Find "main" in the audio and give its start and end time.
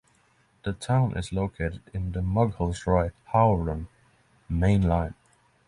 4.49-4.81